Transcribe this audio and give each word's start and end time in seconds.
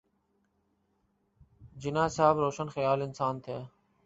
جناح 1.75 2.07
صاحب 2.07 2.37
روشن 2.39 2.67
خیال 2.69 3.01
انسان 3.01 3.39
تھے۔ 3.39 3.57